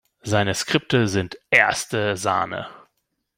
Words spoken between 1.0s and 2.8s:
sind erste Sahne.